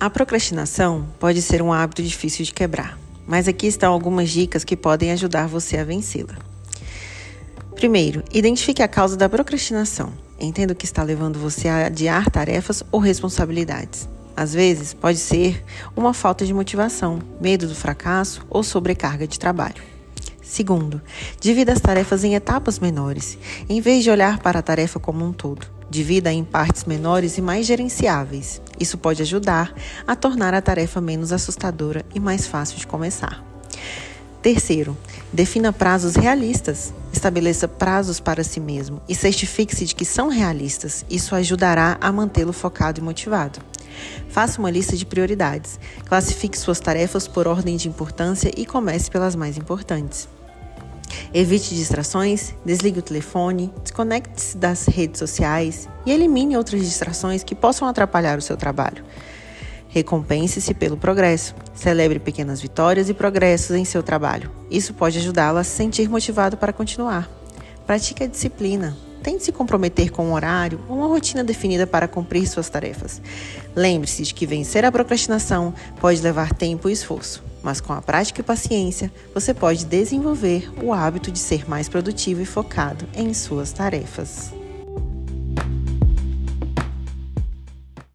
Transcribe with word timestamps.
A 0.00 0.08
procrastinação 0.08 1.08
pode 1.18 1.42
ser 1.42 1.60
um 1.60 1.72
hábito 1.72 2.04
difícil 2.04 2.44
de 2.44 2.52
quebrar, 2.52 2.96
mas 3.26 3.48
aqui 3.48 3.66
estão 3.66 3.92
algumas 3.92 4.30
dicas 4.30 4.62
que 4.62 4.76
podem 4.76 5.10
ajudar 5.10 5.48
você 5.48 5.76
a 5.76 5.82
vencê-la. 5.82 6.36
Primeiro, 7.74 8.22
identifique 8.32 8.80
a 8.80 8.86
causa 8.86 9.16
da 9.16 9.28
procrastinação. 9.28 10.12
Entenda 10.38 10.72
o 10.72 10.76
que 10.76 10.84
está 10.84 11.02
levando 11.02 11.40
você 11.40 11.66
a 11.66 11.86
adiar 11.86 12.30
tarefas 12.30 12.84
ou 12.92 13.00
responsabilidades. 13.00 14.08
Às 14.36 14.54
vezes, 14.54 14.94
pode 14.94 15.18
ser 15.18 15.64
uma 15.96 16.14
falta 16.14 16.46
de 16.46 16.54
motivação, 16.54 17.18
medo 17.40 17.66
do 17.66 17.74
fracasso 17.74 18.46
ou 18.48 18.62
sobrecarga 18.62 19.26
de 19.26 19.36
trabalho. 19.36 19.82
Segundo, 20.40 21.02
divida 21.40 21.72
as 21.72 21.80
tarefas 21.80 22.22
em 22.22 22.36
etapas 22.36 22.78
menores, 22.78 23.36
em 23.68 23.80
vez 23.80 24.04
de 24.04 24.10
olhar 24.12 24.38
para 24.38 24.60
a 24.60 24.62
tarefa 24.62 25.00
como 25.00 25.24
um 25.24 25.32
todo. 25.32 25.77
Divida 25.90 26.32
em 26.32 26.44
partes 26.44 26.84
menores 26.84 27.38
e 27.38 27.42
mais 27.42 27.66
gerenciáveis. 27.66 28.60
Isso 28.78 28.98
pode 28.98 29.22
ajudar 29.22 29.72
a 30.06 30.14
tornar 30.14 30.52
a 30.54 30.60
tarefa 30.60 31.00
menos 31.00 31.32
assustadora 31.32 32.04
e 32.14 32.20
mais 32.20 32.46
fácil 32.46 32.78
de 32.78 32.86
começar. 32.86 33.42
Terceiro, 34.42 34.96
defina 35.32 35.72
prazos 35.72 36.14
realistas. 36.14 36.92
Estabeleça 37.12 37.66
prazos 37.66 38.20
para 38.20 38.44
si 38.44 38.60
mesmo 38.60 39.02
e 39.08 39.14
certifique-se 39.14 39.86
de 39.86 39.94
que 39.94 40.04
são 40.04 40.28
realistas. 40.28 41.04
Isso 41.10 41.34
ajudará 41.34 41.96
a 42.00 42.12
mantê-lo 42.12 42.52
focado 42.52 43.00
e 43.00 43.02
motivado. 43.02 43.58
Faça 44.28 44.60
uma 44.60 44.70
lista 44.70 44.96
de 44.96 45.04
prioridades. 45.04 45.80
Classifique 46.06 46.56
suas 46.56 46.78
tarefas 46.78 47.26
por 47.26 47.48
ordem 47.48 47.76
de 47.76 47.88
importância 47.88 48.50
e 48.56 48.64
comece 48.64 49.10
pelas 49.10 49.34
mais 49.34 49.56
importantes. 49.56 50.28
Evite 51.32 51.74
distrações, 51.74 52.54
desligue 52.64 53.00
o 53.00 53.02
telefone, 53.02 53.72
desconecte-se 53.82 54.56
das 54.56 54.86
redes 54.86 55.18
sociais 55.18 55.88
e 56.06 56.10
elimine 56.10 56.56
outras 56.56 56.80
distrações 56.80 57.44
que 57.44 57.54
possam 57.54 57.86
atrapalhar 57.86 58.38
o 58.38 58.42
seu 58.42 58.56
trabalho. 58.56 59.04
Recompense-se 59.88 60.74
pelo 60.74 60.96
progresso. 60.96 61.54
Celebre 61.74 62.18
pequenas 62.18 62.60
vitórias 62.60 63.08
e 63.08 63.14
progressos 63.14 63.76
em 63.76 63.84
seu 63.84 64.02
trabalho. 64.02 64.50
Isso 64.70 64.92
pode 64.92 65.18
ajudá-lo 65.18 65.58
a 65.58 65.64
se 65.64 65.70
sentir 65.70 66.08
motivado 66.08 66.56
para 66.56 66.72
continuar. 66.72 67.28
Pratique 67.86 68.24
a 68.24 68.26
disciplina. 68.26 68.96
Tente 69.22 69.44
se 69.44 69.52
comprometer 69.52 70.10
com 70.10 70.26
um 70.26 70.32
horário 70.32 70.80
ou 70.88 70.96
uma 70.96 71.06
rotina 71.06 71.42
definida 71.42 71.86
para 71.86 72.06
cumprir 72.06 72.46
suas 72.46 72.68
tarefas. 72.68 73.20
Lembre-se 73.74 74.22
de 74.22 74.34
que 74.34 74.46
vencer 74.46 74.84
a 74.84 74.92
procrastinação 74.92 75.74
pode 76.00 76.20
levar 76.20 76.54
tempo 76.54 76.88
e 76.88 76.92
esforço, 76.92 77.42
mas 77.62 77.80
com 77.80 77.92
a 77.92 78.02
prática 78.02 78.40
e 78.40 78.44
paciência, 78.44 79.12
você 79.34 79.52
pode 79.54 79.84
desenvolver 79.84 80.70
o 80.82 80.92
hábito 80.92 81.30
de 81.30 81.38
ser 81.38 81.68
mais 81.68 81.88
produtivo 81.88 82.40
e 82.40 82.46
focado 82.46 83.06
em 83.14 83.32
suas 83.34 83.72
tarefas. 83.72 84.57